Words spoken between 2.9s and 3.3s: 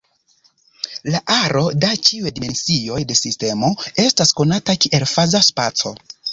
de